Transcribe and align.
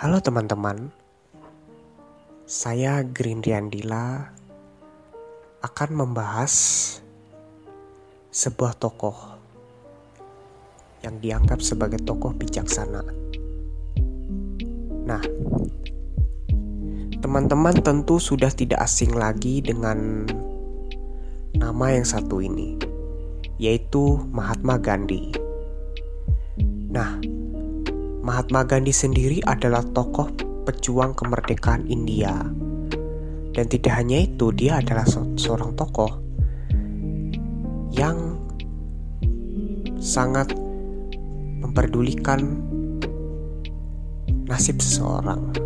Halo 0.00 0.16
teman-teman, 0.16 0.88
saya 2.48 3.04
Green 3.04 3.44
Riandila 3.44 4.32
akan 5.60 5.90
membahas 5.92 6.52
sebuah 8.32 8.80
tokoh 8.80 9.12
yang 11.04 11.20
dianggap 11.20 11.60
sebagai 11.60 12.00
tokoh 12.00 12.32
bijaksana. 12.32 13.04
Nah, 15.04 15.20
teman-teman 17.20 17.76
tentu 17.84 18.16
sudah 18.16 18.48
tidak 18.56 18.80
asing 18.80 19.12
lagi 19.12 19.60
dengan 19.60 20.24
nama 21.60 21.92
yang 21.92 22.08
satu 22.08 22.40
ini, 22.40 22.80
yaitu 23.60 24.16
Mahatma 24.32 24.80
Gandhi. 24.80 25.28
Nah, 26.88 27.20
Mahatma 28.20 28.68
Gandhi 28.68 28.92
sendiri 28.92 29.40
adalah 29.48 29.80
tokoh 29.80 30.28
pejuang 30.68 31.16
kemerdekaan 31.16 31.88
India. 31.88 32.36
Dan 33.50 33.64
tidak 33.64 33.96
hanya 33.96 34.28
itu, 34.28 34.52
dia 34.52 34.76
adalah 34.76 35.08
seorang 35.08 35.72
tokoh 35.72 36.20
yang 37.96 38.36
sangat 39.96 40.52
memperdulikan 41.64 42.60
nasib 44.44 44.84
seseorang, 44.84 45.56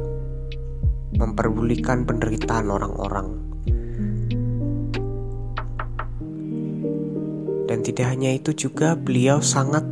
memperdulikan 1.18 2.06
penderitaan 2.06 2.70
orang-orang. 2.70 3.28
Dan 7.66 7.82
tidak 7.82 8.14
hanya 8.14 8.30
itu 8.30 8.54
juga 8.54 8.94
beliau 8.94 9.42
sangat 9.42 9.82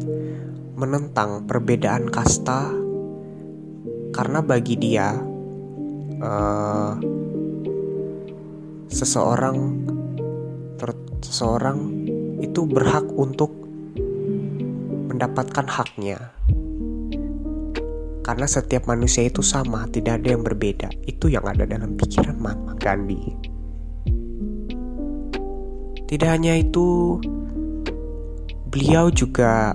menentang 0.73 1.45
perbedaan 1.45 2.09
kasta 2.09 2.73
karena 4.13 4.41
bagi 4.45 4.77
dia 4.77 5.17
uh, 6.21 6.93
seseorang 8.93 9.57
seseorang 11.23 11.79
itu 12.45 12.69
berhak 12.69 13.09
untuk 13.15 13.49
mendapatkan 15.09 15.65
haknya. 15.65 16.19
Karena 18.23 18.47
setiap 18.47 18.87
manusia 18.87 19.27
itu 19.27 19.41
sama 19.43 19.89
tidak 19.91 20.23
ada 20.23 20.37
yang 20.37 20.45
berbeda. 20.45 20.93
Itu 21.09 21.33
yang 21.33 21.43
ada 21.49 21.67
dalam 21.67 21.97
pikiran 21.99 22.39
Mahatma 22.39 22.75
Gandhi. 22.79 23.23
Tidak 26.07 26.29
hanya 26.29 26.61
itu 26.61 27.17
beliau 28.69 29.09
juga 29.09 29.73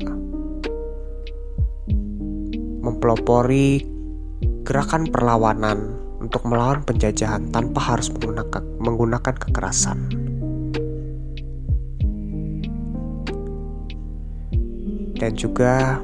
mempelopori 2.98 3.86
gerakan 4.66 5.06
perlawanan 5.14 6.02
untuk 6.18 6.50
melawan 6.50 6.82
penjajahan 6.82 7.54
tanpa 7.54 7.94
harus 7.94 8.10
menggunakan, 8.10 9.38
kekerasan. 9.38 10.10
Dan 15.14 15.38
juga 15.38 16.02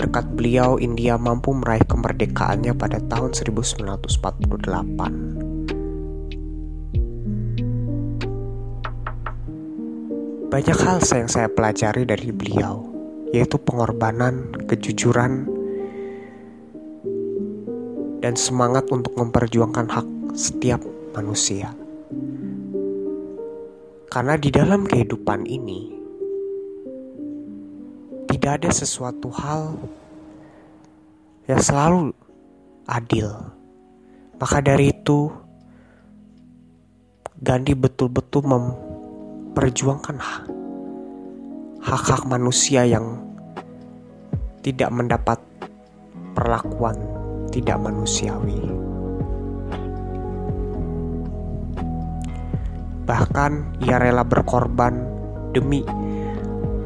berkat 0.00 0.32
beliau 0.32 0.80
India 0.80 1.20
mampu 1.20 1.52
meraih 1.52 1.84
kemerdekaannya 1.84 2.72
pada 2.72 2.96
tahun 3.04 3.36
1948. 3.36 4.08
Banyak 10.48 10.78
hal 10.80 11.04
yang 11.04 11.28
saya 11.28 11.52
pelajari 11.52 12.08
dari 12.08 12.32
beliau 12.32 12.97
yaitu 13.32 13.60
pengorbanan, 13.60 14.52
kejujuran, 14.64 15.44
dan 18.18 18.34
semangat 18.34 18.88
untuk 18.90 19.14
memperjuangkan 19.14 19.86
hak 19.86 20.08
setiap 20.34 20.82
manusia. 21.14 21.72
Karena 24.08 24.40
di 24.40 24.48
dalam 24.48 24.88
kehidupan 24.88 25.44
ini 25.44 25.92
tidak 28.32 28.64
ada 28.64 28.70
sesuatu 28.72 29.28
hal 29.28 29.76
yang 31.48 31.60
selalu 31.60 32.12
adil. 32.88 33.28
Maka 34.38 34.64
dari 34.64 34.94
itu, 34.94 35.28
Gandhi 37.38 37.76
betul-betul 37.76 38.42
memperjuangkan 38.48 40.16
hak 40.18 40.57
hak-hak 41.88 42.28
manusia 42.28 42.84
yang 42.84 43.16
tidak 44.60 44.92
mendapat 44.92 45.40
perlakuan 46.36 47.00
tidak 47.48 47.80
manusiawi. 47.80 48.60
Bahkan 53.08 53.80
ia 53.88 53.96
rela 53.96 54.20
berkorban 54.20 55.00
demi 55.56 55.80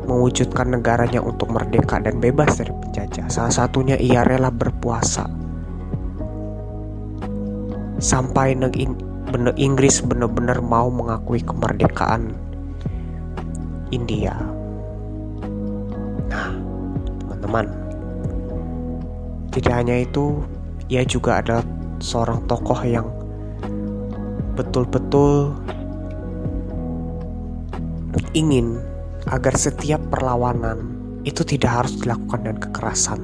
mewujudkan 0.06 0.70
negaranya 0.70 1.18
untuk 1.18 1.50
merdeka 1.50 1.98
dan 1.98 2.22
bebas 2.22 2.62
dari 2.62 2.70
penjajah. 2.70 3.26
Salah 3.26 3.50
satunya 3.50 3.98
ia 3.98 4.22
rela 4.22 4.54
berpuasa 4.54 5.26
sampai 7.98 8.54
Inggris 9.58 9.98
benar-benar 10.06 10.62
mau 10.62 10.94
mengakui 10.94 11.42
kemerdekaan 11.42 12.38
India. 13.90 14.61
Nah, 16.32 16.48
teman-teman, 17.20 17.66
tidak 19.52 19.74
hanya 19.76 20.00
itu, 20.00 20.40
ia 20.88 21.04
juga 21.04 21.44
adalah 21.44 21.60
seorang 22.00 22.40
tokoh 22.48 22.80
yang 22.88 23.04
betul-betul 24.56 25.52
ingin 28.32 28.80
agar 29.28 29.52
setiap 29.60 30.00
perlawanan 30.08 30.88
itu 31.28 31.44
tidak 31.44 31.84
harus 31.84 32.00
dilakukan 32.00 32.40
dengan 32.48 32.58
kekerasan. 32.64 33.20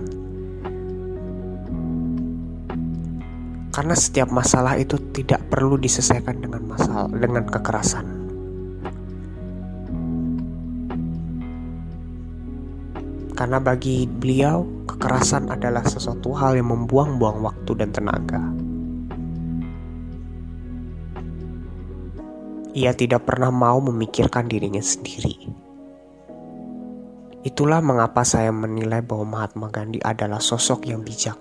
Karena 3.72 3.94
setiap 3.94 4.28
masalah 4.28 4.74
itu 4.76 5.00
tidak 5.14 5.48
perlu 5.48 5.80
diselesaikan 5.80 6.44
dengan 6.44 6.66
masalah 6.66 7.08
dengan 7.08 7.46
kekerasan. 7.46 8.17
Karena 13.38 13.62
bagi 13.62 14.02
beliau, 14.02 14.66
kekerasan 14.90 15.46
adalah 15.54 15.86
sesuatu 15.86 16.34
hal 16.34 16.58
yang 16.58 16.74
membuang-buang 16.74 17.38
waktu 17.38 17.70
dan 17.78 17.94
tenaga. 17.94 18.42
Ia 22.74 22.90
tidak 22.98 23.30
pernah 23.30 23.54
mau 23.54 23.78
memikirkan 23.78 24.50
dirinya 24.50 24.82
sendiri. 24.82 25.54
Itulah 27.46 27.78
mengapa 27.78 28.26
saya 28.26 28.50
menilai 28.50 29.06
bahwa 29.06 29.38
Mahatma 29.38 29.70
Gandhi 29.70 30.02
adalah 30.02 30.42
sosok 30.42 30.90
yang 30.90 31.06
bijak. 31.06 31.38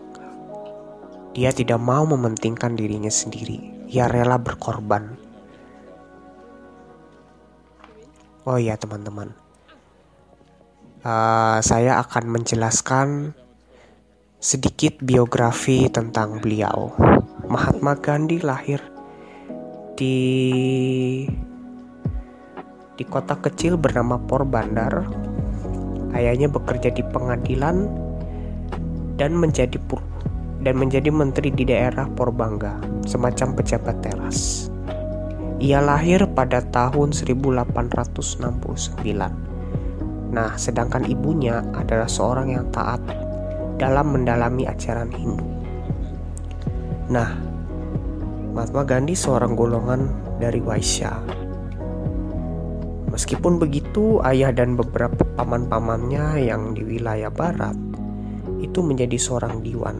Dia 1.34 1.50
tidak 1.50 1.82
mau 1.82 2.06
mementingkan 2.06 2.78
dirinya 2.78 3.10
sendiri. 3.10 3.90
Ia 3.90 4.06
rela 4.06 4.38
berkorban. 4.38 5.18
Oh 8.46 8.62
iya, 8.62 8.78
teman-teman 8.78 9.47
uh, 11.04 11.60
saya 11.62 12.00
akan 12.02 12.24
menjelaskan 12.32 13.34
sedikit 14.38 15.02
biografi 15.02 15.90
tentang 15.90 16.42
beliau. 16.42 16.94
Mahatma 17.48 17.98
Gandhi 17.98 18.42
lahir 18.42 18.82
di 19.98 20.18
di 22.98 23.04
kota 23.06 23.38
kecil 23.38 23.78
bernama 23.78 24.18
Porbandar. 24.18 25.06
Ayahnya 26.16 26.50
bekerja 26.50 26.90
di 26.90 27.06
pengadilan 27.06 27.86
dan 29.22 29.38
menjadi 29.38 29.78
dan 30.66 30.74
menjadi 30.74 31.14
menteri 31.14 31.54
di 31.54 31.70
daerah 31.70 32.10
Porbangga, 32.10 32.82
semacam 33.06 33.54
pejabat 33.54 34.02
teras. 34.02 34.70
Ia 35.62 35.82
lahir 35.82 36.26
pada 36.34 36.62
tahun 36.62 37.14
1869 37.14 39.47
Nah, 40.32 40.56
sedangkan 40.60 41.08
ibunya 41.08 41.64
adalah 41.76 42.10
seorang 42.10 42.52
yang 42.52 42.68
taat 42.74 43.00
dalam 43.78 44.12
mendalami 44.12 44.68
ajaran 44.68 45.14
Hindu. 45.14 45.48
Nah, 47.08 47.40
Mahatma 48.52 48.84
Gandhi 48.84 49.14
seorang 49.14 49.54
golongan 49.54 50.10
dari 50.42 50.60
Waisya. 50.60 51.14
Meskipun 53.08 53.58
begitu, 53.58 54.20
ayah 54.28 54.52
dan 54.52 54.76
beberapa 54.76 55.24
paman-pamannya 55.40 56.44
yang 56.44 56.76
di 56.76 56.84
wilayah 56.84 57.32
barat 57.32 57.78
itu 58.60 58.84
menjadi 58.84 59.16
seorang 59.16 59.64
diwan. 59.64 59.98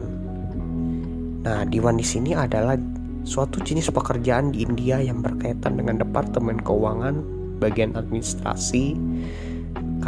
Nah, 1.46 1.64
diwan 1.64 1.96
di 1.96 2.04
sini 2.04 2.36
adalah 2.36 2.76
suatu 3.24 3.62
jenis 3.64 3.88
pekerjaan 3.88 4.52
di 4.52 4.66
India 4.66 5.00
yang 5.00 5.24
berkaitan 5.24 5.80
dengan 5.80 6.02
departemen 6.02 6.60
keuangan, 6.60 7.24
bagian 7.62 7.96
administrasi, 7.96 8.94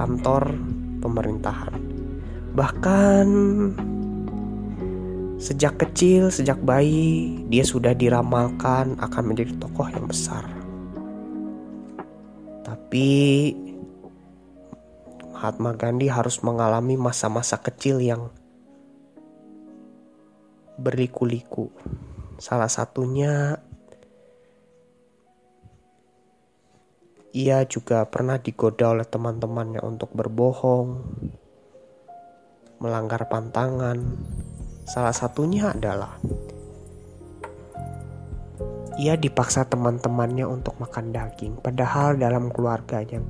kantor 0.00 0.56
pemerintahan. 1.04 1.76
Bahkan 2.56 3.28
Sejak 5.40 5.80
kecil, 5.80 6.28
sejak 6.28 6.60
bayi, 6.60 7.40
dia 7.48 7.64
sudah 7.64 7.96
diramalkan 7.96 9.00
akan 9.00 9.24
menjadi 9.24 9.56
tokoh 9.56 9.88
yang 9.88 10.04
besar. 10.04 10.44
Tapi 12.60 13.08
Mahatma 15.32 15.72
Gandhi 15.72 16.12
harus 16.12 16.44
mengalami 16.44 17.00
masa-masa 17.00 17.56
kecil 17.56 18.04
yang 18.04 18.28
berliku-liku. 20.76 21.72
Salah 22.36 22.68
satunya 22.68 23.64
ia 27.30 27.62
juga 27.66 28.06
pernah 28.06 28.38
digoda 28.38 28.94
oleh 28.94 29.06
teman-temannya 29.06 29.80
untuk 29.82 30.10
berbohong, 30.14 30.88
melanggar 32.82 33.26
pantangan. 33.30 33.98
Salah 34.88 35.14
satunya 35.14 35.70
adalah 35.70 36.18
ia 38.98 39.14
dipaksa 39.16 39.64
teman-temannya 39.64 40.44
untuk 40.44 40.76
makan 40.82 41.14
daging, 41.14 41.62
padahal 41.62 42.18
dalam 42.18 42.50
keluarganya, 42.50 43.22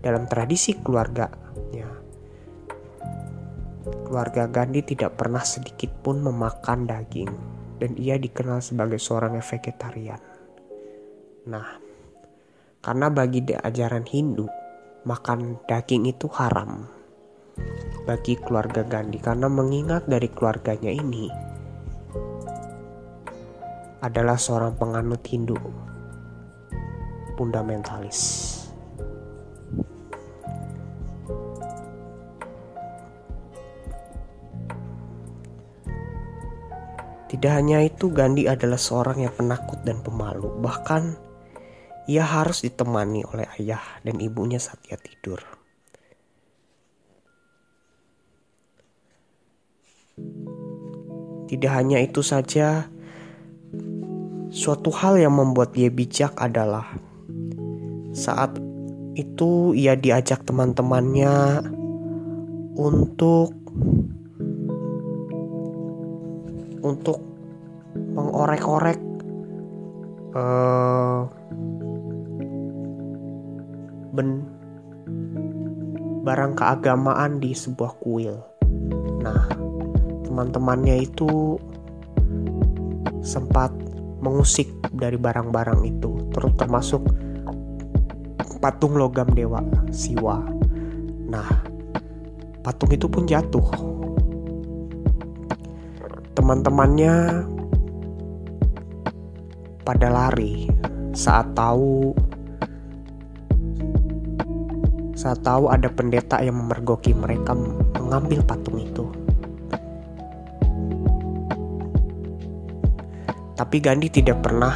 dalam 0.00 0.24
tradisi 0.30 0.78
keluarga 0.78 1.42
keluarga 4.12 4.44
Gandhi 4.44 4.84
tidak 4.84 5.16
pernah 5.16 5.40
sedikit 5.40 5.88
pun 6.04 6.20
memakan 6.20 6.84
daging 6.84 7.32
dan 7.80 7.96
ia 7.96 8.20
dikenal 8.20 8.60
sebagai 8.60 9.00
seorang 9.00 9.40
vegetarian. 9.40 10.20
Nah, 11.48 11.80
karena 12.82 13.06
bagi 13.14 13.46
ajaran 13.46 14.02
Hindu, 14.10 14.50
makan 15.06 15.62
daging 15.70 16.10
itu 16.10 16.26
haram 16.34 16.90
bagi 18.02 18.34
keluarga 18.34 18.82
Gandhi 18.82 19.22
karena 19.22 19.46
mengingat 19.46 20.10
dari 20.10 20.26
keluarganya 20.26 20.90
ini 20.90 21.30
adalah 24.02 24.34
seorang 24.34 24.74
penganut 24.74 25.22
Hindu 25.22 25.54
fundamentalis. 27.38 28.50
Tidak 37.30 37.48
hanya 37.48 37.80
itu, 37.80 38.12
Gandhi 38.12 38.44
adalah 38.44 38.76
seorang 38.76 39.24
yang 39.24 39.32
penakut 39.32 39.80
dan 39.88 40.04
pemalu. 40.04 40.52
Bahkan 40.60 41.31
ia 42.10 42.26
harus 42.26 42.66
ditemani 42.66 43.22
oleh 43.26 43.46
ayah 43.58 43.82
dan 44.02 44.18
ibunya 44.18 44.58
saat 44.58 44.82
ia 44.90 44.98
tidur. 44.98 45.38
Tidak 51.46 51.72
hanya 51.72 52.00
itu 52.00 52.24
saja, 52.24 52.88
suatu 54.48 54.88
hal 54.88 55.20
yang 55.20 55.36
membuat 55.36 55.76
dia 55.76 55.92
bijak 55.92 56.32
adalah 56.40 56.96
saat 58.12 58.56
itu 59.12 59.76
ia 59.76 59.92
diajak 59.92 60.44
teman-temannya 60.48 61.60
untuk 62.76 63.52
untuk 66.80 67.20
mengorek-orek 68.16 69.00
uh, 70.32 71.28
ben 74.12 74.44
barang 76.22 76.54
keagamaan 76.54 77.40
di 77.42 77.56
sebuah 77.56 77.98
kuil. 77.98 78.36
Nah, 79.24 79.48
teman-temannya 80.28 81.02
itu 81.02 81.58
sempat 83.24 83.74
mengusik 84.22 84.70
dari 84.94 85.18
barang-barang 85.18 85.80
itu, 85.82 86.30
terus 86.30 86.52
termasuk 86.54 87.02
patung 88.62 88.94
logam 88.94 89.26
dewa 89.34 89.58
Siwa. 89.90 90.38
Nah, 91.26 91.50
patung 92.62 92.94
itu 92.94 93.10
pun 93.10 93.26
jatuh 93.26 93.92
teman-temannya 96.42 97.46
pada 99.86 100.08
lari 100.10 100.66
saat 101.14 101.54
tahu 101.54 102.10
saat 105.12 105.44
tahu 105.44 105.68
ada 105.68 105.92
pendeta 105.92 106.40
yang 106.40 106.56
memergoki 106.56 107.12
mereka 107.12 107.52
mengambil 108.00 108.40
patung 108.44 108.80
itu. 108.80 109.04
Tapi 113.52 113.76
Gandhi 113.78 114.08
tidak 114.08 114.42
pernah 114.42 114.74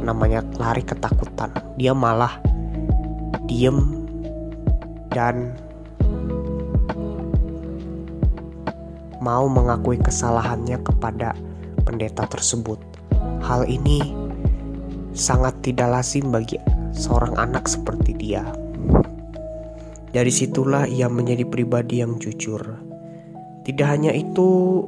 namanya 0.00 0.42
lari 0.58 0.82
ketakutan. 0.82 1.52
Dia 1.76 1.92
malah 1.92 2.40
diem 3.46 4.04
dan 5.12 5.54
mau 9.22 9.46
mengakui 9.46 9.96
kesalahannya 10.00 10.80
kepada 10.82 11.36
pendeta 11.84 12.26
tersebut. 12.26 12.80
Hal 13.44 13.68
ini 13.68 14.00
sangat 15.14 15.54
tidak 15.62 15.94
lazim 15.94 16.32
bagi 16.32 16.58
seorang 16.90 17.36
anak 17.38 17.68
seperti 17.70 18.16
dia. 18.16 18.63
Dari 20.14 20.30
situlah 20.30 20.86
ia 20.86 21.10
menjadi 21.10 21.42
pribadi 21.42 21.98
yang 21.98 22.22
jujur. 22.22 22.62
Tidak 23.66 23.88
hanya 23.88 24.14
itu 24.14 24.78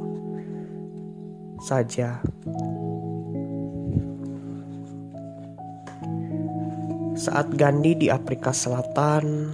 saja, 1.58 2.22
saat 7.16 7.50
Gandhi 7.58 7.98
di 7.98 8.06
Afrika 8.06 8.54
Selatan 8.54 9.50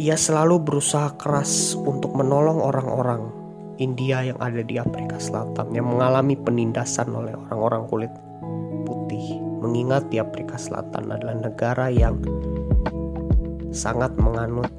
ia 0.00 0.16
selalu 0.16 0.62
berusaha 0.62 1.12
keras 1.20 1.76
untuk 1.76 2.16
menolong 2.16 2.64
orang-orang 2.64 3.28
India 3.76 4.22
yang 4.22 4.38
ada 4.38 4.62
di 4.62 4.78
Afrika 4.78 5.18
Selatan 5.18 5.74
yang 5.74 5.90
mengalami 5.90 6.38
penindasan 6.38 7.10
oleh 7.10 7.34
orang-orang 7.34 7.84
kulit 7.90 8.12
putih. 8.86 9.42
Mengingat 9.60 10.08
di 10.08 10.16
Afrika 10.16 10.56
Selatan 10.56 11.12
adalah 11.12 11.36
negara 11.36 11.90
yang 11.90 12.20
sangat 13.74 14.14
menganut 14.14 14.70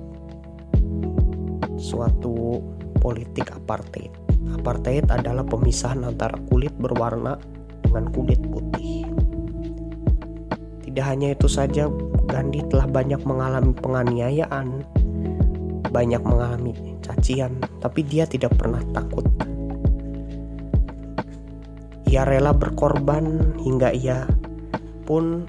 suatu 1.76 2.64
politik 3.04 3.52
apartheid. 3.52 4.10
Apartheid 4.56 5.12
adalah 5.12 5.44
pemisahan 5.44 6.08
antara 6.08 6.40
kulit 6.48 6.72
berwarna 6.80 7.36
dengan 7.84 8.08
kulit 8.16 8.40
putih. 8.48 9.04
Tidak 10.82 11.06
hanya 11.06 11.36
itu 11.36 11.52
saja, 11.52 11.92
Gandhi 12.26 12.64
telah 12.72 12.88
banyak 12.88 13.20
mengalami 13.28 13.76
penganiayaan, 13.76 14.88
banyak 15.92 16.24
mengalami 16.24 16.72
cacian, 17.04 17.60
tapi 17.84 18.02
dia 18.08 18.24
tidak 18.24 18.56
pernah 18.56 18.80
takut. 18.96 19.28
Ia 22.08 22.24
rela 22.24 22.56
berkorban 22.56 23.60
hingga 23.60 23.92
ia 23.92 24.24
pun 25.04 25.44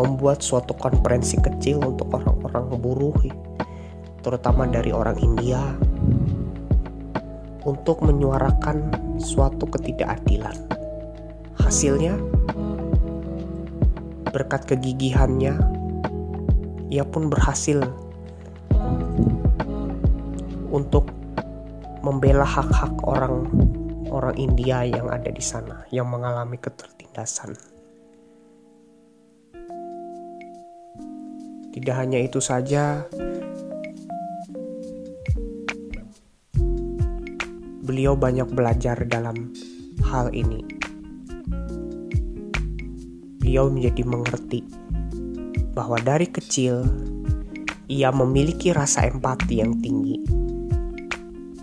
membuat 0.00 0.40
suatu 0.40 0.72
konferensi 0.72 1.36
kecil 1.36 1.84
untuk 1.84 2.08
orang-orang 2.16 2.72
buruh, 2.80 3.20
terutama 4.24 4.64
dari 4.64 4.96
orang 4.96 5.20
India, 5.20 5.60
untuk 7.68 8.00
menyuarakan 8.00 8.88
suatu 9.20 9.68
ketidakadilan. 9.68 10.56
Hasilnya, 11.60 12.16
berkat 14.32 14.64
kegigihannya, 14.64 15.60
ia 16.88 17.04
pun 17.04 17.28
berhasil 17.28 17.84
untuk 20.72 21.12
membela 22.00 22.48
hak-hak 22.48 22.96
orang 23.04 23.44
orang 24.08 24.34
India 24.40 24.82
yang 24.88 25.12
ada 25.12 25.28
di 25.28 25.44
sana 25.44 25.84
yang 25.92 26.08
mengalami 26.08 26.56
ketertindasan. 26.56 27.69
Tidak 31.80 31.96
hanya 31.96 32.20
itu 32.20 32.44
saja, 32.44 33.08
beliau 37.80 38.12
banyak 38.14 38.52
belajar 38.52 39.00
dalam 39.08 39.56
hal 40.04 40.28
ini. 40.36 40.60
Beliau 43.40 43.72
menjadi 43.72 44.04
mengerti 44.04 44.60
bahwa 45.72 45.96
dari 46.04 46.28
kecil 46.28 46.84
ia 47.90 48.12
memiliki 48.12 48.70
rasa 48.70 49.08
empati 49.08 49.58
yang 49.58 49.80
tinggi 49.80 50.20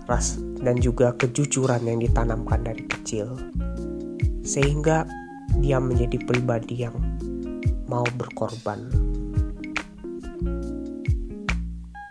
ras 0.07 0.39
dan 0.63 0.79
juga 0.79 1.13
kejujuran 1.13 1.83
yang 1.83 2.00
ditanamkan 2.00 2.63
dari 2.63 2.83
kecil 2.88 3.38
sehingga 4.41 5.05
dia 5.59 5.77
menjadi 5.83 6.15
pribadi 6.24 6.88
yang 6.88 6.95
mau 7.91 8.07
berkorban 8.15 8.88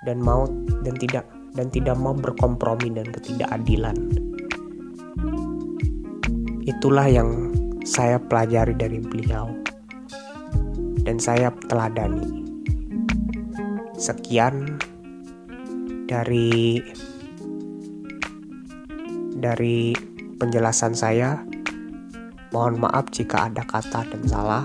dan 0.07 0.19
mau 0.23 0.47
dan 0.87 0.95
tidak 0.99 1.27
dan 1.57 1.67
tidak 1.73 1.97
mau 1.99 2.15
berkompromi 2.15 2.93
dan 2.95 3.09
ketidakadilan. 3.11 3.97
Itulah 6.67 7.09
yang 7.11 7.51
saya 7.87 8.19
pelajari 8.19 8.75
dari 8.75 8.99
beliau 9.03 9.51
dan 11.07 11.23
saya 11.23 11.55
teladani. 11.71 12.45
Sekian 13.97 14.77
dari 16.11 16.83
dari 19.39 19.95
penjelasan 20.37 20.93
saya. 20.93 21.43
Mohon 22.55 22.89
maaf 22.89 23.11
jika 23.13 23.51
ada 23.51 23.63
kata 23.67 24.07
dan 24.11 24.23
salah. 24.27 24.65